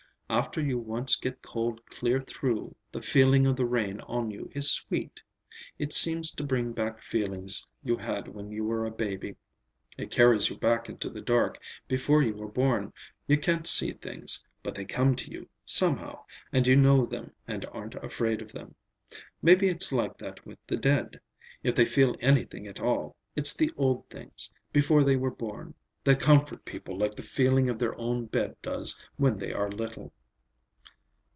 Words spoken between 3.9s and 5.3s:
on you is sweet.